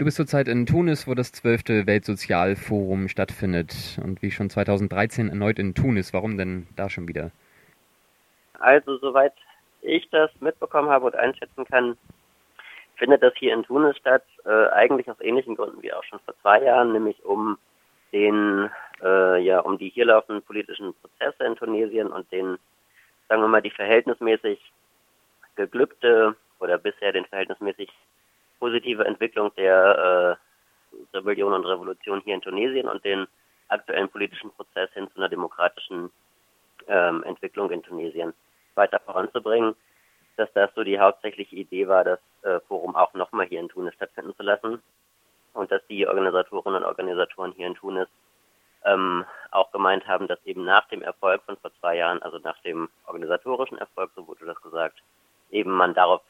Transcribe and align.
Du 0.00 0.06
bist 0.06 0.16
zurzeit 0.16 0.48
in 0.48 0.64
Tunis, 0.64 1.06
wo 1.06 1.12
das 1.12 1.30
12. 1.30 1.86
Weltsozialforum 1.86 3.08
stattfindet 3.08 4.00
und 4.02 4.22
wie 4.22 4.30
schon 4.30 4.48
2013 4.48 5.28
erneut 5.28 5.58
in 5.58 5.74
Tunis. 5.74 6.14
Warum 6.14 6.38
denn 6.38 6.66
da 6.74 6.88
schon 6.88 7.06
wieder? 7.06 7.32
Also, 8.58 8.96
soweit 8.96 9.34
ich 9.82 10.08
das 10.08 10.30
mitbekommen 10.40 10.88
habe 10.88 11.04
und 11.04 11.16
einschätzen 11.16 11.66
kann, 11.66 11.98
findet 12.96 13.22
das 13.22 13.34
hier 13.36 13.52
in 13.52 13.62
Tunis 13.62 13.94
statt, 13.98 14.24
äh, 14.46 14.68
eigentlich 14.68 15.06
aus 15.10 15.20
ähnlichen 15.20 15.54
Gründen 15.54 15.82
wie 15.82 15.92
auch 15.92 16.04
schon 16.04 16.20
vor 16.20 16.34
zwei 16.40 16.62
Jahren, 16.62 16.94
nämlich 16.94 17.22
um 17.22 17.58
den, 18.10 18.70
äh, 19.02 19.42
ja, 19.42 19.60
um 19.60 19.76
die 19.76 19.90
hier 19.90 20.06
laufenden 20.06 20.42
politischen 20.42 20.94
Prozesse 20.94 21.44
in 21.44 21.56
Tunesien 21.56 22.06
und 22.06 22.32
den, 22.32 22.56
sagen 23.28 23.42
wir 23.42 23.48
mal, 23.48 23.60
die 23.60 23.70
verhältnismäßig 23.70 24.60
geglückte 25.56 26.36
oder 26.58 26.78
bisher 26.78 27.12
den 27.12 27.26
verhältnismäßig 27.26 27.90
positive 28.60 29.04
Entwicklung 29.04 29.50
der 29.56 30.38
äh, 30.38 31.16
Rebellion 31.16 31.52
und 31.52 31.66
Revolution 31.66 32.20
hier 32.24 32.34
in 32.34 32.42
Tunesien 32.42 32.88
und 32.88 33.04
den 33.04 33.26
aktuellen 33.68 34.08
politischen 34.08 34.50
Prozess 34.52 34.90
hin 34.92 35.08
zu 35.10 35.18
einer 35.18 35.28
demokratischen 35.28 36.10
ähm, 36.86 37.22
Entwicklung 37.24 37.70
in 37.70 37.82
Tunesien 37.82 38.32
weiter 38.74 39.00
voranzubringen, 39.00 39.74
dass 40.36 40.52
das 40.52 40.70
so 40.74 40.84
die 40.84 40.98
hauptsächliche 40.98 41.56
Idee 41.56 41.88
war, 41.88 42.04
das 42.04 42.20
äh, 42.42 42.60
Forum 42.60 42.94
auch 42.96 43.14
nochmal 43.14 43.46
hier 43.46 43.60
in 43.60 43.68
Tunis 43.68 43.94
stattfinden 43.94 44.34
zu 44.36 44.42
lassen. 44.42 44.82
Und 45.52 45.72
dass 45.72 45.84
die 45.88 46.06
Organisatorinnen 46.06 46.82
und 46.82 46.88
Organisatoren 46.88 47.52
hier 47.52 47.66
in 47.66 47.74
Tunis 47.74 48.08
ähm, 48.84 49.24
auch 49.50 49.72
gemeint 49.72 50.06
haben, 50.06 50.28
dass 50.28 50.38
eben 50.44 50.64
nach 50.64 50.86
dem 50.88 51.02
Erfolg 51.02 51.42
von 51.42 51.56
vor 51.56 51.72
zwei 51.80 51.96
Jahren, 51.96 52.22
also 52.22 52.38
nach 52.38 52.58
dem 52.62 52.88
organisatorischen 53.06 53.78
Erfolg, 53.78 54.10
so 54.14 54.26
wurde 54.26 54.46
das 54.46 54.60
gesagt, 54.62 55.02
eben 55.50 55.72
man 55.72 55.92
darauf 55.94 56.22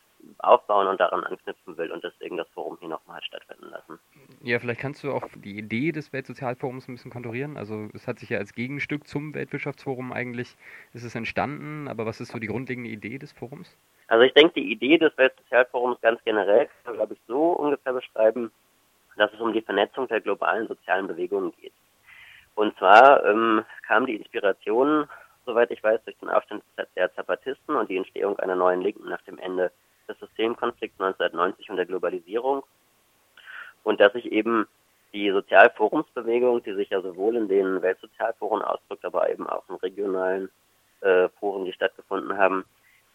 aufbauen 0.42 0.86
und 0.86 1.00
daran 1.00 1.24
anknüpfen 1.24 1.76
will 1.76 1.90
und 1.90 2.02
deswegen 2.04 2.36
das 2.36 2.48
Forum 2.48 2.76
hier 2.80 2.88
nochmal 2.88 3.22
stattfinden 3.22 3.66
lassen. 3.70 3.98
Ja, 4.42 4.58
vielleicht 4.58 4.80
kannst 4.80 5.04
du 5.04 5.12
auch 5.12 5.28
die 5.36 5.58
Idee 5.58 5.92
des 5.92 6.12
Weltsozialforums 6.12 6.88
ein 6.88 6.94
bisschen 6.94 7.10
konturieren. 7.10 7.56
Also 7.56 7.88
es 7.94 8.06
hat 8.06 8.19
sich 8.19 8.30
ja 8.30 8.38
als 8.38 8.55
Gegenstück 8.55 9.06
zum 9.06 9.34
Weltwirtschaftsforum 9.34 10.12
eigentlich, 10.12 10.56
ist 10.92 11.05
es 11.05 11.14
entstanden, 11.14 11.88
aber 11.88 12.06
was 12.06 12.20
ist 12.20 12.32
so 12.32 12.38
die 12.38 12.47
grundlegende 12.47 12.91
Idee 12.91 13.19
des 13.19 13.32
Forums? 13.32 13.77
Also 14.08 14.24
ich 14.24 14.34
denke, 14.34 14.55
die 14.55 14.72
Idee 14.72 14.98
des 14.98 15.16
Weltsozialforums 15.16 16.00
ganz 16.00 16.20
generell 16.24 16.66
kann 16.66 16.72
man, 16.86 16.94
glaube 16.94 17.14
ich, 17.14 17.20
so 17.28 17.52
ungefähr 17.52 17.92
beschreiben, 17.92 18.50
dass 19.16 19.32
es 19.32 19.41
um 19.41 19.52
die 19.52 19.62
Vernetzung 19.62 20.08
der 20.08 20.20
globalen 20.20 20.66
sozialen 20.66 21.06
Bewegungen 21.06 21.52
geht. 21.60 21.72
Und 22.54 22.77
zwar 22.78 23.25
ähm, 23.25 23.64
kam 23.86 24.06
die 24.06 24.16
Inspiration, 24.16 25.08
soweit 25.47 25.70
ich 25.70 25.82
weiß, 25.82 26.02
durch 26.04 26.19
den 26.19 26.28
Aufstand 26.28 26.62
der 26.97 27.14
Zapatisten 27.14 27.77
und 27.77 27.88
die 27.88 27.97
Entstehung 27.97 28.38
einer 28.38 28.56
neuen 28.56 28.80
Linken 28.80 29.08
nach 29.08 29.22
dem 29.22 29.38
Ende 29.38 29.70
des 30.11 30.19
Systemkonflikts 30.20 31.00
1990 31.00 31.70
und 31.70 31.77
der 31.77 31.86
Globalisierung. 31.86 32.62
Und 33.83 34.00
dass 34.00 34.12
sich 34.12 34.30
eben 34.30 34.66
die 35.12 35.30
Sozialforumsbewegung, 35.30 36.62
die 36.62 36.75
sich 36.75 36.91
ja 36.91 37.00
sowohl 37.00 37.36
in 37.36 37.48
den 37.48 37.83
Weltsozialforen 37.83 38.62
ausdrückt, 38.62 39.05
aber 39.05 39.31
eben 39.31 39.47
auch 39.47 39.69
in 39.69 39.77
regionalen 39.77 40.50
äh, 41.00 41.28
Foren, 41.41 41.64
die 41.64 41.72
stattgefunden 41.72 42.36
haben, 42.36 42.64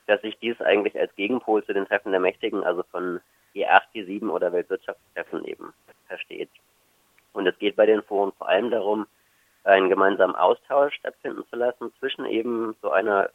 dass 0.07 0.21
sich 0.21 0.37
dies 0.39 0.59
eigentlich 0.61 0.99
als 0.99 1.15
Gegenpol 1.15 1.63
zu 1.63 1.73
den 1.73 1.85
Treffen 1.85 2.11
der 2.11 2.19
Mächtigen, 2.19 2.63
also 2.63 2.83
von 2.91 3.21
G8, 3.55 3.81
G7 3.93 4.29
oder 4.29 4.51
Weltwirtschaftstreffen 4.51 5.45
eben 5.45 5.73
versteht. 6.07 6.49
Und 7.33 7.47
es 7.47 7.57
geht 7.59 7.75
bei 7.75 7.85
den 7.85 8.03
Foren 8.03 8.31
vor 8.37 8.49
allem 8.49 8.71
darum, 8.71 9.07
einen 9.63 9.89
gemeinsamen 9.89 10.35
Austausch 10.35 10.93
stattfinden 10.95 11.43
zu 11.49 11.55
lassen 11.55 11.91
zwischen 11.99 12.25
eben 12.25 12.75
so 12.81 12.91
einer, 12.91 13.29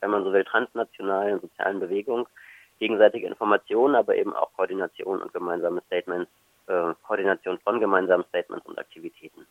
wenn 0.00 0.10
man 0.10 0.24
so 0.24 0.32
will, 0.32 0.44
transnationalen 0.44 1.40
sozialen 1.40 1.80
Bewegung 1.80 2.28
gegenseitige 2.78 3.26
Informationen, 3.26 3.94
aber 3.94 4.16
eben 4.16 4.34
auch 4.34 4.52
Koordination 4.56 5.20
und 5.22 5.32
gemeinsame 5.32 5.82
Statements, 5.86 6.30
äh, 6.66 6.92
Koordination 7.02 7.58
von 7.58 7.80
gemeinsamen 7.80 8.24
Statements 8.28 8.66
und 8.66 8.78
Aktivitäten. 8.78 9.46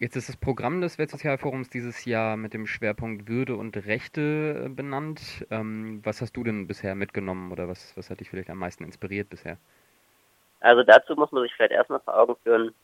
Jetzt 0.00 0.14
ist 0.14 0.28
das 0.28 0.36
Programm 0.36 0.80
des 0.80 0.96
Weltsozialforums 0.96 1.70
dieses 1.70 2.04
Jahr 2.04 2.36
mit 2.36 2.54
dem 2.54 2.68
Schwerpunkt 2.68 3.28
Würde 3.28 3.56
und 3.56 3.76
Rechte 3.76 4.66
äh, 4.66 4.68
benannt. 4.68 5.44
Ähm, 5.50 6.00
was 6.04 6.20
hast 6.20 6.36
du 6.36 6.44
denn 6.44 6.68
bisher 6.68 6.94
mitgenommen 6.94 7.50
oder 7.50 7.68
was, 7.68 7.96
was 7.96 8.08
hat 8.08 8.20
dich 8.20 8.30
vielleicht 8.30 8.50
am 8.50 8.58
meisten 8.58 8.84
inspiriert 8.84 9.28
bisher? 9.28 9.58
Also 10.60 10.84
dazu 10.84 11.14
muss 11.14 11.32
man 11.32 11.42
sich 11.42 11.52
vielleicht 11.52 11.72
erstmal 11.72 12.00
vor 12.00 12.16
Augen 12.16 12.36
führen, 12.44 12.74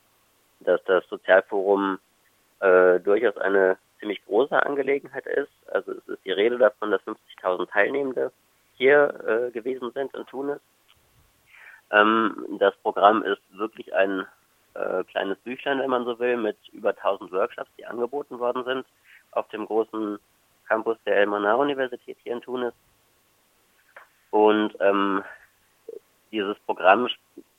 dass 0.60 0.82
das 0.84 1.06
Sozialforum 1.08 1.98
äh, 2.60 2.98
durchaus 2.98 3.36
eine 3.36 3.76
ziemlich 4.00 4.24
große 4.26 4.60
Angelegenheit 4.64 5.26
ist. 5.26 5.52
Also 5.68 5.92
es 5.92 6.08
ist 6.08 6.24
die 6.24 6.32
Rede 6.32 6.58
davon, 6.58 6.90
dass 6.90 7.02
50.000 7.02 7.70
Teilnehmende 7.70 8.32
hier 8.76 9.14
äh, 9.26 9.50
gewesen 9.50 9.90
sind 9.92 10.14
in 10.14 10.26
Tunis. 10.26 10.60
Ähm, 11.90 12.46
das 12.58 12.74
Programm 12.82 13.22
ist 13.22 13.42
wirklich 13.50 13.94
ein 13.94 14.26
äh, 14.74 15.04
kleines 15.04 15.38
Büchlein, 15.38 15.78
wenn 15.78 15.90
man 15.90 16.04
so 16.04 16.18
will, 16.18 16.36
mit 16.36 16.56
über 16.72 16.90
1000 16.90 17.30
Workshops, 17.32 17.70
die 17.78 17.86
angeboten 17.86 18.38
worden 18.38 18.64
sind 18.64 18.86
auf 19.32 19.48
dem 19.48 19.66
großen 19.66 20.18
Campus 20.66 20.96
der 21.04 21.16
El 21.16 21.26
Manar 21.26 21.58
Universität 21.58 22.16
hier 22.22 22.32
in 22.32 22.40
Tunis. 22.40 22.72
Und 24.30 24.74
ähm, 24.80 25.22
dieses 26.32 26.58
Programm 26.60 27.08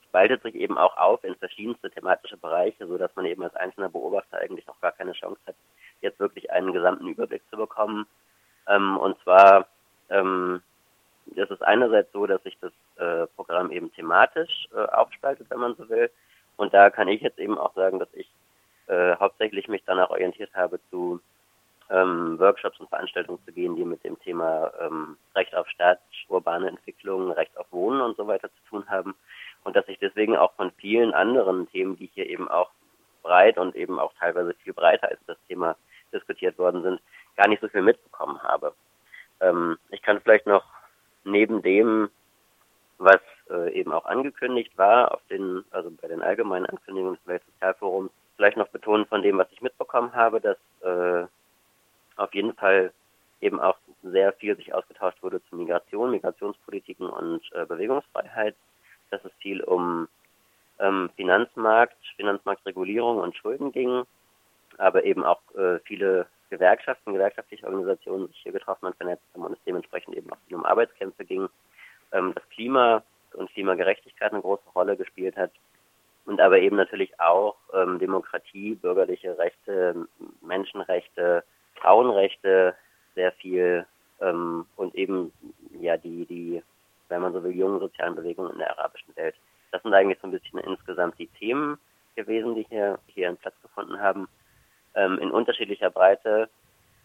spaltet 0.04 0.44
sich 0.44 0.56
eben 0.56 0.78
auch 0.78 0.98
auf 0.98 1.24
in 1.24 1.36
verschiedenste 1.36 1.90
thematische 1.90 2.38
Bereiche, 2.38 2.88
so 2.88 2.98
dass 2.98 3.16
man 3.16 3.25
eben 3.25 3.44
als 3.44 3.56
einzelner 3.56 3.90
Beobachter 3.90 4.40
eigentlich 4.40 4.68
noch 4.68 4.80
gar 4.81 4.92
keine 4.92 5.14
Chance 5.14 5.40
hat, 5.48 5.56
jetzt 6.02 6.20
wirklich 6.20 6.52
einen 6.52 6.74
gesamten 6.74 7.08
Überblick 7.08 7.44
zu 7.50 7.58
bekommen. 7.58 8.06
Ähm, 8.68 8.98
und 8.98 9.18
zwar 9.24 9.68
ähm, 10.09 10.62
es 11.36 11.50
ist 11.50 11.63
einerseits 11.63 12.12
so, 12.12 12.25
dass 12.25 12.41
sich 12.44 12.58
das 12.59 12.72
äh, 12.97 13.28
Programm 13.36 13.72
eben 13.72 13.91
thematisch 13.94 14.68
äh, 14.75 14.86
aufspaltet, 14.94 15.50
wenn 15.50 15.59
man 15.59 15.75
so 15.75 15.90
will. 15.90 16.09
Und 16.58 16.74
da 16.74 16.90
kann 16.90 17.08
ich 17.08 17.22
jetzt 17.22 17.40
eben 17.40 17.58
auch 17.58 17.74
sagen, 17.74 18.00
dass 18.00 18.13
ich 18.13 18.30
äh, 18.88 19.16
hauptsächlich 19.18 19.68
mich 19.68 19.84
danach 19.86 20.09
orientiert 20.09 20.52
habe, 20.53 20.80
zu 20.90 21.19
ähm, 21.90 22.40
Workshops 22.40 22.80
und 22.80 22.90
Veranstaltungen 22.90 23.40
zu 23.46 23.52
gehen, 23.52 23.75
die 23.75 23.84
mit 23.84 24.03
dem 24.03 24.19
Thema 24.19 24.72
ähm, 24.80 25.18
Recht 25.36 25.56
auf 25.56 25.68
Stadt, 25.69 26.00
urbane 26.30 26.69
Entwicklung, 26.69 27.31
Recht 27.31 27.56
auf 27.57 27.72
Wohnen 27.72 28.02
und 28.02 28.18
so 28.18 28.28
weiter 28.28 28.50
zu 28.50 28.69
tun 28.69 28.90
haben. 28.90 29.16
Und 29.63 29.75
dass 29.75 29.88
ich 29.88 30.00
deswegen 30.00 30.36
auch 30.38 30.53
von 30.53 30.72
vielen 30.72 31.13
anderen 31.13 31.69
Themen, 31.72 31.97
die 31.97 32.09
hier 32.13 32.28
eben 32.28 32.47
auch 32.47 32.69
breit 33.24 33.57
und 33.57 33.75
eben 33.75 34.00
auch 34.00 34.13
teilweise 34.19 34.53
viel 34.63 34.74
breiter 34.74 35.09
als 35.09 35.19
das 35.25 35.38
Thema 35.47 35.75
diskutiert 36.13 36.57
worden 36.57 36.84
sind, 36.84 37.02
gar 37.36 37.47
nicht 37.47 37.62
so 37.62 37.68
viel 37.68 37.81
mitbekommen 37.81 38.42
habe. 38.42 38.74
Ähm, 39.42 39.78
ich 39.90 40.02
kann 40.02 40.22
vielleicht 40.22 40.47
noch 40.47 40.63
neben 41.25 41.62
dem, 41.62 42.09
was 42.97 43.19
äh, 43.50 43.74
eben 43.74 43.91
auch 43.91 44.06
angekündigt 44.06 44.78
war, 44.78 45.13
auf 45.13 45.22
den, 45.30 45.63
also 45.72 45.91
bei 46.02 46.08
den 46.08 46.22
allgemeinen 46.22 46.66
Ankündigungen 46.66 47.16
des 47.16 47.28
Weltsozialforums, 47.28 48.12
vielleicht 48.36 48.58
noch 48.58 48.69
betonen 48.69 49.06
von 49.06 49.22
dem, 49.22 49.38
was 49.38 49.52
ich 49.52 49.62
mitbekommen 49.62 50.13
habe, 50.13 50.40
dass 50.41 50.58
äh, 50.81 51.28
auf 52.16 52.34
jeden 52.34 52.53
Fall 52.53 52.91
eben 53.41 53.59
auch 53.59 53.78
sehr 54.03 54.34
viel 54.34 54.56
sich 54.56 54.74
ausgetauscht 54.74 55.22
wurde 55.22 55.41
zu 55.50 55.56
Migration, 55.56 56.12
Migrationspolitiken 56.12 57.09
und 57.09 57.42
äh, 57.53 57.66
Bewegungsfreiheit, 57.66 58.56
dass 59.12 59.24
es 59.25 59.31
viel 59.40 59.62
um 59.62 60.07
ähm, 60.80 61.09
Finanzmarkt, 61.16 61.97
Finanzmarktregulierung 62.16 63.18
und 63.18 63.36
Schulden 63.36 63.72
ging, 63.72 64.03
aber 64.78 65.03
eben 65.03 65.24
auch 65.24 65.42
äh, 65.56 65.80
viele 65.86 66.28
Gewerkschaften, 66.50 67.13
gewerkschaftliche 67.13 67.66
Organisationen 67.66 68.28
sich 68.28 68.38
hier 68.38 68.51
getroffen 68.51 68.85
und 68.85 68.95
vernetzt 68.95 69.23
haben 69.33 69.44
und 69.44 69.53
es 69.53 69.63
dementsprechend 69.66 70.16
eben 70.16 70.31
auch 70.31 70.38
um 70.51 70.66
Arbeitskämpfe 70.66 71.25
ging, 71.25 71.47
ähm, 72.11 72.33
das 72.35 72.47
Klima 72.50 73.03
und 73.33 73.51
Klimagerechtigkeit 73.51 74.31
eine 74.31 74.41
große 74.41 74.69
Rolle 74.73 74.95
gespielt 74.95 75.35
hat 75.35 75.51
und 76.25 76.39
aber 76.39 76.59
eben 76.59 76.75
natürlich 76.75 77.19
auch 77.19 77.56
ähm, 77.73 78.00
Demokratie, 78.00 78.75
bürgerliche 78.75 79.38
Rechte, 79.38 80.07
Menschenrechte, 80.41 81.44
Frauenrechte 81.75 82.75
sehr 83.16 83.31
viel 83.33 83.85
ähm, 84.22 84.66
und 84.75 84.95
eben 84.95 85.31
ja 85.79 85.97
die 85.97 86.25
die 86.25 86.63
wenn 87.09 87.22
man 87.22 87.33
so 87.33 87.44
will 87.44 87.56
jungen 87.56 87.79
sozialen 87.79 88.16
Bewegungen 88.16 88.53
in 88.53 88.57
der 88.57 88.77
arabischen 88.79 89.16
Welt. 89.16 89.35
Das 89.72 89.83
sind 89.83 89.94
eigentlich 89.94 90.17
so 90.22 90.27
ein 90.27 90.31
bisschen 90.31 90.57
insgesamt 90.59 91.19
die 91.19 91.27
Themen 91.27 91.77
gewesen, 92.15 92.56
die 92.56 92.65
hier 92.68 92.98
hier 93.07 93.27
einen 93.27 93.38
Platz 93.38 93.56
gefunden 93.62 94.00
haben 94.00 94.27
ähm, 94.95 95.19
in 95.19 95.31
unterschiedlicher 95.31 95.89
Breite, 95.89 96.50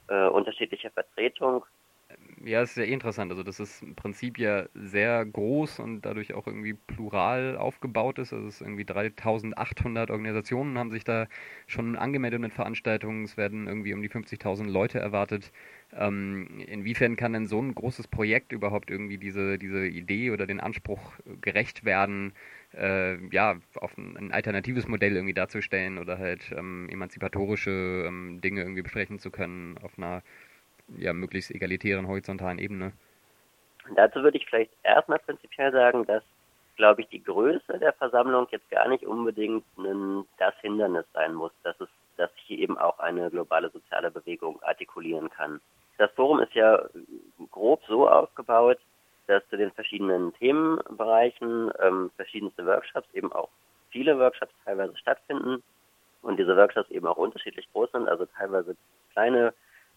äh, 0.08 0.26
unterschiedlicher 0.26 0.90
Vertretung. 0.90 1.64
Ja, 2.44 2.62
ist 2.62 2.74
sehr 2.74 2.86
interessant. 2.86 3.30
Also, 3.30 3.42
dass 3.42 3.60
es 3.60 3.82
im 3.82 3.94
Prinzip 3.94 4.38
ja 4.38 4.66
sehr 4.74 5.24
groß 5.26 5.78
und 5.78 6.02
dadurch 6.02 6.34
auch 6.34 6.46
irgendwie 6.46 6.72
plural 6.74 7.56
aufgebaut 7.56 8.18
ist. 8.18 8.32
Also, 8.32 8.48
es 8.48 8.56
ist 8.56 8.60
irgendwie 8.62 8.84
3800 8.84 10.10
Organisationen 10.10 10.78
haben 10.78 10.90
sich 10.90 11.04
da 11.04 11.26
schon 11.66 11.96
angemeldet 11.96 12.40
mit 12.40 12.52
Veranstaltungen. 12.52 13.24
Es 13.24 13.36
werden 13.36 13.66
irgendwie 13.68 13.92
um 13.92 14.02
die 14.02 14.08
50.000 14.08 14.70
Leute 14.70 14.98
erwartet. 14.98 15.52
Ähm, 15.92 16.60
inwiefern 16.66 17.16
kann 17.16 17.34
denn 17.34 17.46
so 17.46 17.60
ein 17.60 17.74
großes 17.74 18.08
Projekt 18.08 18.52
überhaupt 18.52 18.90
irgendwie 18.90 19.18
diese, 19.18 19.58
diese 19.58 19.86
Idee 19.86 20.30
oder 20.30 20.46
den 20.46 20.60
Anspruch 20.60 21.12
gerecht 21.42 21.84
werden, 21.84 22.32
äh, 22.74 23.16
ja, 23.28 23.56
auf 23.76 23.96
ein, 23.98 24.16
ein, 24.16 24.32
alternatives 24.32 24.86
Modell 24.88 25.14
irgendwie 25.14 25.34
darzustellen 25.34 25.98
oder 25.98 26.18
halt 26.18 26.52
ähm, 26.52 26.88
emanzipatorische 26.90 28.04
ähm, 28.06 28.40
Dinge 28.40 28.62
irgendwie 28.62 28.82
besprechen 28.82 29.18
zu 29.18 29.30
können 29.30 29.78
auf 29.82 29.98
einer 29.98 30.22
ja, 30.96 31.12
möglichst 31.12 31.50
egalitären 31.50 32.08
horizontalen 32.08 32.58
Ebene? 32.58 32.92
Dazu 33.96 34.22
würde 34.22 34.38
ich 34.38 34.46
vielleicht 34.46 34.72
erstmal 34.82 35.18
prinzipiell 35.18 35.72
sagen, 35.72 36.04
dass 36.06 36.22
glaube 36.80 37.02
ich, 37.02 37.08
die 37.08 37.22
Größe 37.22 37.78
der 37.78 37.92
Versammlung 37.92 38.46
jetzt 38.50 38.70
gar 38.70 38.88
nicht 38.88 39.04
unbedingt 39.04 39.64
ein, 39.76 40.24
das 40.38 40.54
Hindernis 40.62 41.04
sein 41.12 41.34
muss, 41.34 41.52
dass 41.62 41.78
es, 41.78 41.90
dass 42.16 42.30
hier 42.46 42.58
eben 42.58 42.78
auch 42.78 42.98
eine 42.98 43.28
globale 43.28 43.68
soziale 43.68 44.10
Bewegung 44.10 44.62
artikulieren 44.62 45.28
kann. 45.28 45.60
Das 45.98 46.10
Forum 46.12 46.40
ist 46.40 46.54
ja 46.54 46.82
grob 47.50 47.82
so 47.86 48.08
aufgebaut, 48.08 48.78
dass 49.30 49.48
zu 49.48 49.56
den 49.56 49.70
verschiedenen 49.70 50.34
Themenbereichen 50.34 51.70
ähm, 51.80 52.10
verschiedenste 52.16 52.66
Workshops, 52.66 53.08
eben 53.14 53.32
auch 53.32 53.48
viele 53.90 54.18
Workshops 54.18 54.52
teilweise 54.64 54.96
stattfinden 54.96 55.62
und 56.22 56.38
diese 56.38 56.56
Workshops 56.56 56.90
eben 56.90 57.06
auch 57.06 57.16
unterschiedlich 57.16 57.68
groß 57.72 57.92
sind, 57.92 58.08
also 58.08 58.26
teilweise 58.26 58.76
kleine 59.12 59.54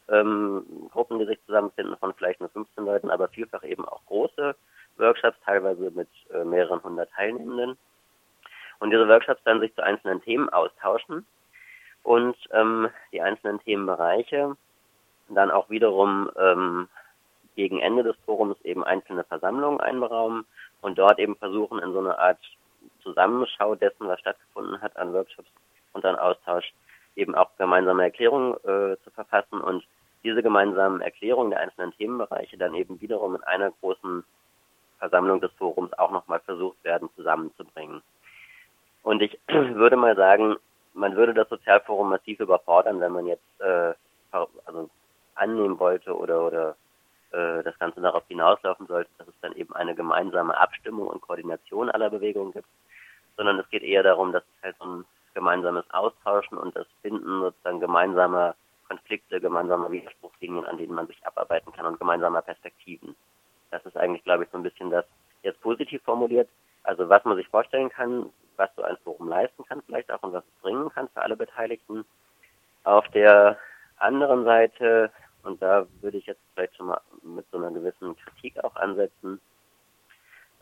ähm, 0.09 0.65
Gruppen, 0.91 1.19
die 1.19 1.25
sich 1.25 1.39
zusammenfinden 1.45 1.97
von 1.97 2.13
vielleicht 2.13 2.39
nur 2.39 2.49
15 2.49 2.85
Leuten, 2.85 3.09
aber 3.09 3.27
vielfach 3.29 3.63
eben 3.63 3.85
auch 3.85 4.05
große 4.05 4.55
Workshops, 4.97 5.37
teilweise 5.45 5.89
mit 5.91 6.09
äh, 6.31 6.43
mehreren 6.43 6.83
hundert 6.83 7.11
Teilnehmenden. 7.11 7.77
Und 8.79 8.91
diese 8.91 9.07
Workshops 9.07 9.41
dann 9.45 9.61
sich 9.61 9.73
zu 9.75 9.83
einzelnen 9.83 10.21
Themen 10.21 10.49
austauschen 10.49 11.25
und 12.03 12.35
ähm, 12.51 12.89
die 13.11 13.21
einzelnen 13.21 13.59
Themenbereiche 13.61 14.55
dann 15.29 15.51
auch 15.51 15.69
wiederum 15.69 16.29
ähm, 16.37 16.89
gegen 17.55 17.79
Ende 17.79 18.03
des 18.03 18.15
Forums 18.25 18.57
eben 18.63 18.83
einzelne 18.83 19.23
Versammlungen 19.23 19.79
einberaumen 19.79 20.45
und 20.81 20.97
dort 20.97 21.19
eben 21.19 21.35
versuchen, 21.35 21.79
in 21.79 21.93
so 21.93 21.99
eine 21.99 22.17
Art 22.17 22.39
Zusammenschau 23.01 23.75
dessen, 23.75 24.07
was 24.07 24.19
stattgefunden 24.19 24.81
hat 24.81 24.95
an 24.97 25.13
Workshops 25.13 25.49
und 25.93 26.05
an 26.05 26.15
Austausch, 26.15 26.73
eben 27.15 27.35
auch 27.35 27.49
gemeinsame 27.57 28.03
Erklärungen 28.03 28.53
äh, 28.63 28.97
zu 29.03 29.11
verfassen 29.13 29.61
und 29.61 29.83
diese 30.23 30.41
gemeinsamen 30.41 31.01
Erklärungen 31.01 31.51
der 31.51 31.59
einzelnen 31.59 31.93
Themenbereiche 31.93 32.57
dann 32.57 32.73
eben 32.75 32.99
wiederum 33.01 33.35
in 33.35 33.43
einer 33.43 33.71
großen 33.81 34.23
Versammlung 34.99 35.41
des 35.41 35.51
Forums 35.53 35.93
auch 35.99 36.11
nochmal 36.11 36.39
versucht 36.39 36.81
werden 36.83 37.09
zusammenzubringen. 37.15 38.01
Und 39.03 39.21
ich 39.21 39.37
würde 39.47 39.97
mal 39.97 40.15
sagen, 40.15 40.55
man 40.93 41.15
würde 41.15 41.33
das 41.33 41.49
Sozialforum 41.49 42.09
massiv 42.09 42.39
überfordern, 42.39 43.01
wenn 43.01 43.11
man 43.11 43.27
jetzt 43.27 43.43
äh, 43.59 43.93
also 44.31 44.89
annehmen 45.35 45.79
wollte 45.79 46.15
oder 46.15 46.45
oder 46.45 46.75
äh, 47.33 47.63
das 47.63 47.77
Ganze 47.79 48.01
darauf 48.01 48.23
hinauslaufen 48.27 48.87
sollte, 48.87 49.09
dass 49.17 49.27
es 49.27 49.39
dann 49.41 49.53
eben 49.53 49.73
eine 49.75 49.95
gemeinsame 49.95 50.57
Abstimmung 50.57 51.07
und 51.07 51.21
Koordination 51.21 51.89
aller 51.89 52.09
Bewegungen 52.09 52.53
gibt, 52.53 52.67
sondern 53.37 53.59
es 53.59 53.69
geht 53.69 53.83
eher 53.83 54.03
darum, 54.03 54.31
dass 54.31 54.43
es 54.43 54.63
halt 54.63 54.75
so 54.79 54.85
ein 54.85 55.05
gemeinsames 55.33 55.89
Austauschen 55.91 56.57
und 56.57 56.75
das 56.75 56.87
Finden 57.01 57.41
sozusagen 57.41 57.79
gemeinsamer 57.79 58.55
Konflikte, 58.87 59.41
gemeinsamer 59.41 59.91
Widerspruchslinien, 59.91 60.65
an 60.65 60.77
denen 60.77 60.93
man 60.93 61.07
sich 61.07 61.25
abarbeiten 61.25 61.73
kann 61.73 61.85
und 61.85 61.99
gemeinsamer 61.99 62.41
Perspektiven. 62.41 63.15
Das 63.71 63.83
ist 63.85 63.97
eigentlich, 63.97 64.23
glaube 64.23 64.43
ich, 64.43 64.49
so 64.51 64.57
ein 64.57 64.63
bisschen 64.63 64.91
das 64.91 65.05
jetzt 65.41 65.59
positiv 65.61 66.01
formuliert. 66.03 66.47
Also 66.83 67.09
was 67.09 67.25
man 67.25 67.37
sich 67.37 67.47
vorstellen 67.47 67.89
kann, 67.89 68.29
was 68.57 68.69
so 68.75 68.83
ein 68.83 68.97
Forum 69.03 69.29
leisten 69.29 69.65
kann 69.65 69.81
vielleicht 69.81 70.11
auch 70.11 70.21
und 70.21 70.33
was 70.33 70.43
es 70.43 70.61
bringen 70.61 70.89
kann 70.89 71.07
für 71.09 71.21
alle 71.21 71.35
Beteiligten. 71.35 72.05
Auf 72.83 73.07
der 73.09 73.57
anderen 73.97 74.43
Seite, 74.43 75.11
und 75.43 75.61
da 75.61 75.85
würde 76.01 76.17
ich 76.17 76.25
jetzt 76.25 76.41
vielleicht 76.53 76.75
schon 76.75 76.87
mal 76.87 77.01
mit 77.21 77.45
so 77.51 77.57
einer 77.57 77.71
gewissen 77.71 78.15
Kritik 78.17 78.63
auch 78.63 78.75
ansetzen, 78.75 79.39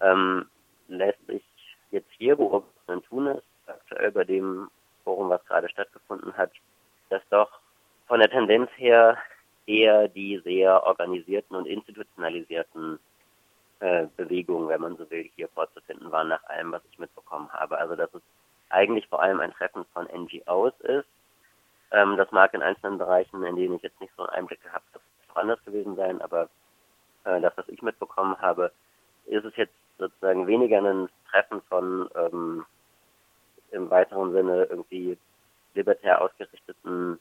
ähm, 0.02 0.46
lässt 0.88 1.26
sich 1.28 1.44
jetzt 1.92 2.10
hier 2.18 2.36
beobachten 2.36 3.04
tun 3.04 3.28
ist, 3.28 3.44
aktuell 3.68 4.12
bei 4.12 4.24
dem 4.24 4.70
Forum, 5.04 5.30
was 5.30 5.46
gerade 5.46 5.70
stattgefunden 5.70 6.36
hat, 6.36 6.52
dass 7.10 7.22
doch 7.30 7.60
von 8.08 8.20
der 8.20 8.30
Tendenz 8.30 8.70
her 8.78 9.18
eher 9.66 10.08
die 10.08 10.40
sehr 10.44 10.84
organisierten 10.84 11.56
und 11.56 11.68
institutionalisierten 11.68 13.00
äh, 13.80 14.08
Bewegungen, 14.18 14.70
wenn 14.70 14.82
man 14.82 14.98
so 14.98 15.10
will, 15.10 15.30
hier 15.36 15.48
vorzufinden 15.50 16.12
waren, 16.12 16.30
nach 16.30 16.44
allem, 16.46 16.72
was 16.72 16.82
ich 16.92 17.00
mitbekommen 17.00 17.52
habe. 17.52 17.78
Also 17.78 17.96
dass 17.96 18.14
es 18.14 18.22
eigentlich 18.70 19.08
vor 19.08 19.22
allem 19.22 19.40
ein 19.40 19.54
Treffen 19.54 19.86
von 19.94 20.08
NGOs 20.08 20.74
ist. 20.82 21.08
Ähm, 21.92 22.18
das 22.18 22.32
mag 22.32 22.54
in 22.54 22.62
einzelnen 22.62 22.98
Bereichen, 22.98 23.44
in 23.44 23.56
denen 23.56 23.76
ich 23.76 23.82
jetzt 23.82 24.00
nicht 24.00 24.14
so 24.16 24.24
einen 24.24 24.34
Einblick 24.38 24.62
gehabt 24.64 24.86
habe, 24.94 25.04
anders 25.36 25.64
gewesen 25.66 25.96
sein, 25.96 26.22
aber 26.22 26.50
äh, 27.24 27.40
das, 27.42 27.54
was 27.56 27.68
ich 27.70 27.82
mitbekommen 27.82 28.40
habe, 28.40 28.72
ist 29.26 29.46
es 29.46 29.56
jetzt 29.56 29.74
sozusagen 29.98 30.48
weniger 30.48 30.80
ein 30.80 31.10
Treffen 31.30 31.62
von 31.64 32.10
ähm, 32.16 32.66
im 33.72 33.90
weiteren 33.90 34.34
Sinne 34.34 34.66
irgendwie 34.66 35.18
libertär 35.74 36.22
ausgerichteten 36.22 37.20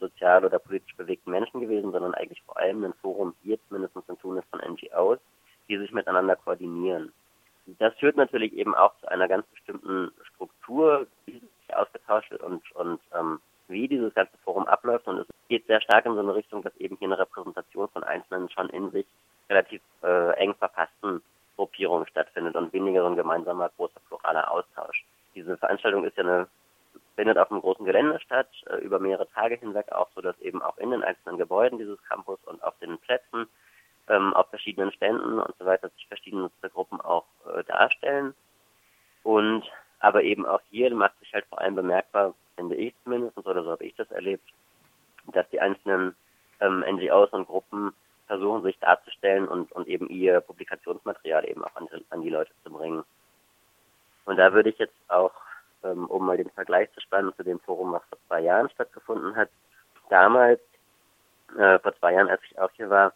sozial 0.00 0.44
oder 0.44 0.58
politisch 0.58 0.96
bewegten 0.96 1.30
Menschen 1.30 1.60
gewesen, 1.60 1.92
sondern 1.92 2.14
eigentlich 2.14 2.42
vor 2.42 2.56
allem 2.56 2.84
ein 2.84 2.94
Forum 2.94 3.34
hier 3.42 3.58
zumindest 3.68 3.96
in 4.08 4.18
Tunis 4.18 4.44
von 4.50 4.60
NGOs, 4.60 5.18
die 5.68 5.78
sich 5.78 5.92
miteinander 5.92 6.36
koordinieren. 6.36 7.12
Das 7.78 7.94
führt 7.94 8.16
natürlich 8.16 8.52
eben 8.54 8.74
auch 8.74 8.96
zu 8.98 9.08
einer 9.08 9.28
ganz 9.28 9.46
bestimmten 9.48 10.10
Struktur, 10.24 11.06
wie 11.26 11.38
sich 11.38 11.76
ausgetauscht 11.76 12.30
wird 12.30 12.42
und, 12.42 12.70
und 12.72 13.00
ähm, 13.14 13.40
wie 13.72 13.88
dieses 13.88 14.14
ganze 14.14 14.36
Forum 14.44 14.66
abläuft. 14.66 15.06
Und 15.06 15.18
es 15.18 15.26
geht 15.48 15.66
sehr 15.66 15.80
stark 15.80 16.06
in 16.06 16.14
so 16.14 16.20
eine 16.20 16.34
Richtung, 16.34 16.62
dass 16.62 16.76
eben 16.76 16.96
hier 16.98 17.08
eine 17.08 17.18
Repräsentation 17.18 17.88
von 17.88 18.04
Einzelnen 18.04 18.48
schon 18.50 18.68
in 18.70 18.90
sich 18.90 19.06
relativ 19.48 19.80
äh, 20.02 20.32
eng 20.36 20.54
verfassten 20.54 21.22
Gruppierungen 21.56 22.06
stattfindet 22.06 22.54
und 22.56 22.72
weniger 22.72 23.02
so 23.02 23.08
ein 23.08 23.16
gemeinsamer 23.16 23.70
großer 23.76 24.00
pluraler 24.08 24.50
Austausch. 24.50 25.04
Diese 25.34 25.56
Veranstaltung 25.56 26.04
ist 26.04 26.16
ja 26.16 26.24
eine 26.24 26.48
findet 27.14 27.38
auf 27.38 27.50
einem 27.50 27.60
großen 27.60 27.84
Gelände 27.84 28.18
statt, 28.20 28.48
äh, 28.66 28.76
über 28.76 28.98
mehrere 28.98 29.28
Tage 29.28 29.56
hinweg 29.56 29.92
auch, 29.92 30.08
so 30.14 30.20
dass 30.20 30.38
eben 30.40 30.62
auch 30.62 30.78
in 30.78 30.90
den 30.90 31.02
einzelnen 31.02 31.38
Gebäuden 31.38 31.78
dieses 31.78 32.02
Campus 32.04 32.38
und 32.44 32.62
auf 32.62 32.78
den 32.78 32.98
Plätzen, 32.98 33.46
ähm, 34.08 34.34
auf 34.34 34.48
verschiedenen 34.48 34.92
Ständen 34.92 35.38
und 35.38 35.54
so 35.58 35.64
weiter 35.64 35.88
sich 35.90 36.06
verschiedene 36.08 36.50
Gruppen 36.72 37.00
auch 37.00 37.26
äh, 37.54 37.64
darstellen. 37.64 38.34
Und 39.22 39.64
aber 40.00 40.22
eben 40.24 40.46
auch 40.46 40.60
hier 40.70 40.92
macht 40.94 41.18
sich 41.20 41.32
halt 41.32 41.46
vor 41.46 41.60
allem 41.60 41.76
bemerkbar, 41.76 42.34
finde 42.56 42.76
ich 42.76 42.94
zumindest, 43.04 43.36
oder 43.38 43.62
so 43.62 43.70
habe 43.70 43.84
ich 43.84 43.94
das 43.96 44.10
erlebt, 44.10 44.48
dass 45.32 45.48
die 45.50 45.60
einzelnen 45.60 46.14
ähm, 46.60 46.84
NGOs 46.88 47.30
und 47.30 47.46
Gruppen 47.46 47.92
versuchen, 48.26 48.62
sich 48.62 48.78
darzustellen 48.78 49.48
und, 49.48 49.72
und 49.72 49.88
eben 49.88 50.08
ihr 50.08 50.40
Publikationsmaterial 50.40 51.48
eben 51.48 51.64
auch 51.64 51.74
an, 51.76 51.88
an 52.10 52.22
die 52.22 52.30
Leute 52.30 52.52
zu 52.64 52.72
bringen. 52.72 53.04
Und 54.24 54.36
da 54.36 54.52
würde 54.52 54.70
ich 54.70 54.78
jetzt 54.78 54.94
auch 55.08 55.32
ähm, 55.84 56.06
um 56.06 56.26
mal 56.26 56.36
den 56.36 56.50
Vergleich 56.50 56.90
zu 56.92 57.00
spannen 57.00 57.34
zu 57.36 57.42
dem 57.42 57.60
Forum, 57.60 57.92
was 57.92 58.02
vor 58.08 58.18
zwei 58.28 58.40
Jahren 58.40 58.70
stattgefunden 58.70 59.36
hat. 59.36 59.50
Damals, 60.10 60.60
äh, 61.58 61.78
vor 61.78 61.96
zwei 61.98 62.14
Jahren, 62.14 62.28
als 62.28 62.42
ich 62.44 62.58
auch 62.58 62.70
hier 62.72 62.90
war, 62.90 63.12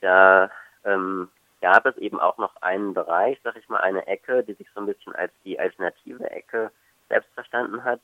da 0.00 0.50
ähm, 0.84 1.28
gab 1.60 1.86
es 1.86 1.96
eben 1.98 2.20
auch 2.20 2.38
noch 2.38 2.56
einen 2.62 2.94
Bereich, 2.94 3.38
sag 3.44 3.56
ich 3.56 3.68
mal, 3.68 3.80
eine 3.80 4.06
Ecke, 4.06 4.42
die 4.42 4.54
sich 4.54 4.68
so 4.74 4.80
ein 4.80 4.86
bisschen 4.86 5.14
als 5.14 5.32
die 5.44 5.58
alternative 5.58 6.30
Ecke 6.30 6.70
selbst 7.08 7.32
verstanden 7.34 7.84
hat, 7.84 8.00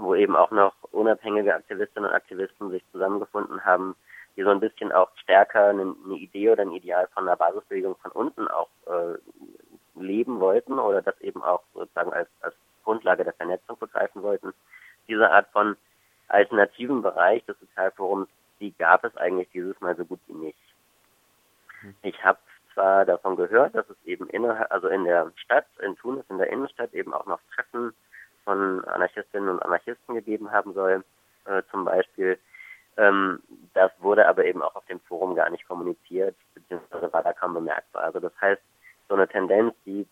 wo 0.00 0.14
eben 0.14 0.36
auch 0.36 0.50
noch 0.50 0.74
unabhängige 0.92 1.54
Aktivistinnen 1.54 2.08
und 2.08 2.14
Aktivisten 2.14 2.70
sich 2.70 2.82
zusammengefunden 2.92 3.64
haben, 3.64 3.96
die 4.36 4.42
so 4.42 4.50
ein 4.50 4.60
bisschen 4.60 4.92
auch 4.92 5.10
stärker 5.16 5.66
eine, 5.66 5.94
eine 6.04 6.14
Idee 6.14 6.50
oder 6.50 6.62
ein 6.62 6.72
Ideal 6.72 7.08
von 7.12 7.26
einer 7.26 7.36
Basisbewegung 7.36 7.96
von 7.96 8.12
unten 8.12 8.46
auch 8.48 8.68
äh, 8.86 9.18
leben 10.00 10.40
wollten 10.40 10.78
oder 10.78 11.02
das 11.02 11.20
eben 11.20 11.42
auch 11.42 11.62
sozusagen 11.74 12.12
als, 12.12 12.28
als 12.40 12.54
Grundlage 12.84 13.24
der 13.24 13.32
Vernetzung 13.32 13.78
begreifen 13.78 14.22
wollten. 14.22 14.52
Diese 15.08 15.30
Art 15.30 15.48
von 15.52 15.76
alternativen 16.28 17.02
Bereich 17.02 17.44
des 17.46 17.58
Sozialforums, 17.58 18.28
die 18.60 18.72
gab 18.76 19.04
es 19.04 19.16
eigentlich 19.16 19.48
dieses 19.52 19.80
Mal 19.80 19.96
so 19.96 20.04
gut 20.04 20.20
wie 20.26 20.34
nicht. 20.34 20.58
Hm. 21.80 21.94
Ich 22.02 22.24
habe 22.24 22.38
zwar 22.74 23.04
davon 23.04 23.36
gehört, 23.36 23.74
dass 23.74 23.88
es 23.90 23.96
eben 24.04 24.28
innerhalb, 24.28 24.70
also 24.70 24.88
in 24.88 25.04
der 25.04 25.32
Stadt, 25.36 25.66
in 25.82 25.96
Tunis, 25.96 26.24
in 26.28 26.38
der 26.38 26.50
Innenstadt 26.50 26.94
eben 26.94 27.12
auch 27.12 27.26
noch 27.26 27.40
Treffen 27.54 27.92
von 28.48 28.82
Anarchistinnen 28.86 29.50
und 29.50 29.62
Anarchisten 29.62 30.14
gegeben 30.14 30.50
haben 30.50 30.72
soll, 30.72 31.04
äh, 31.44 31.62
zum 31.70 31.84
Beispiel. 31.84 32.38
Ähm, 32.96 33.42
das 33.74 33.92
wurde 33.98 34.26
aber 34.26 34.46
eben 34.46 34.62
auch 34.62 34.74
auf 34.74 34.86
dem 34.86 35.00
Forum 35.00 35.34
gar 35.34 35.50
nicht 35.50 35.68
kommuniziert, 35.68 36.34
beziehungsweise 36.54 37.12
war 37.12 37.22
da 37.22 37.34
kaum 37.34 37.52
bemerkbar. 37.52 38.04
Also 38.04 38.20
das 38.20 38.32
heißt, 38.40 38.62
so 39.06 39.14
eine 39.16 39.28
Tendenz, 39.28 39.74
die, 39.84 40.06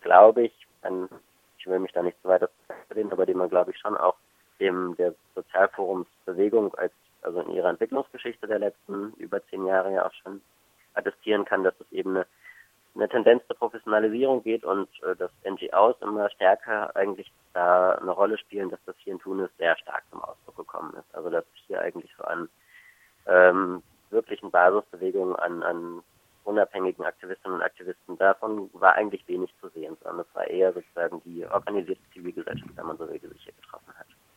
glaube 0.00 0.44
ich, 0.44 0.66
an 0.80 1.10
ich 1.58 1.66
will 1.66 1.78
mich 1.78 1.92
da 1.92 2.02
nicht 2.02 2.20
zu 2.22 2.28
weit 2.28 2.48
reden, 2.94 3.12
aber 3.12 3.26
die 3.26 3.34
man, 3.34 3.50
glaube 3.50 3.70
ich, 3.70 3.78
schon 3.78 3.96
auch 3.96 4.16
dem 4.60 4.96
der 4.96 5.14
Sozialforumsbewegung 5.34 6.74
als 6.76 6.92
also 7.20 7.40
in 7.40 7.52
ihrer 7.52 7.70
Entwicklungsgeschichte 7.70 8.46
der 8.46 8.60
letzten 8.60 9.12
über 9.18 9.46
zehn 9.48 9.66
Jahre 9.66 9.92
ja 9.92 10.06
auch 10.06 10.12
schon 10.22 10.40
attestieren 10.94 11.44
kann, 11.44 11.64
dass 11.64 11.74
es 11.80 11.90
eben 11.92 12.16
eine, 12.16 12.26
eine 12.94 13.08
Tendenz 13.08 13.46
zur 13.46 13.56
Professionalisierung 13.56 14.42
geht 14.42 14.64
und 14.64 14.88
äh, 15.02 15.16
dass 15.16 15.30
NGOs 15.44 15.96
immer 16.00 16.30
stärker 16.30 16.94
eigentlich 16.94 17.30
da 17.52 17.92
eine 17.92 18.12
Rolle 18.12 18.38
spielen, 18.38 18.70
dass 18.70 18.80
das 18.86 18.96
hier 18.98 19.14
in 19.14 19.18
Tunis 19.18 19.50
sehr 19.58 19.76
stark 19.78 20.04
zum 20.10 20.22
Ausdruck 20.22 20.56
gekommen 20.56 20.94
ist. 20.94 21.14
Also 21.14 21.30
dass 21.30 21.44
hier 21.66 21.80
eigentlich 21.80 22.10
so 22.16 22.24
an 22.24 22.48
ähm, 23.26 23.82
wirklichen 24.10 24.50
Basisbewegungen, 24.50 25.34
an, 25.36 25.62
an 25.62 26.02
unabhängigen 26.44 27.04
Aktivistinnen 27.04 27.56
und 27.56 27.64
Aktivisten. 27.64 28.18
Davon 28.18 28.70
war 28.74 28.94
eigentlich 28.94 29.26
wenig 29.26 29.52
zu 29.60 29.68
sehen, 29.70 29.96
sondern 30.02 30.26
es 30.28 30.34
war 30.34 30.46
eher 30.46 30.72
sozusagen 30.72 31.22
die 31.24 31.46
organisierte 31.46 32.02
Zivilgesellschaft, 32.12 32.76
wenn 32.76 32.86
man 32.86 32.98
so 32.98 33.08
will, 33.08 33.18
die 33.18 33.28
sich 33.28 33.44
hier 33.44 33.54
getroffen 33.54 33.92